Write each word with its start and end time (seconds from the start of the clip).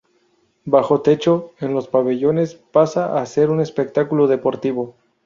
Bajo 0.65 1.01
techo, 1.01 1.51
en 1.59 1.75
los 1.75 1.87
pabellones, 1.87 2.55
pasa 2.55 3.21
a 3.21 3.25
ser 3.27 3.51
un 3.51 3.61
espectáculo 3.61 4.25
deportivo. 4.25 4.95